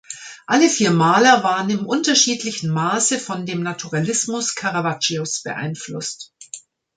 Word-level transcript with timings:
Alle 0.47 0.67
vier 0.67 0.89
Maler 0.89 1.43
waren 1.43 1.69
im 1.69 1.85
unterschiedlichen 1.85 2.71
Maße 2.71 3.19
von 3.19 3.45
dem 3.45 3.61
Naturalismus 3.61 4.55
Caravaggios 4.55 5.43
beeinflusst. 5.43 6.33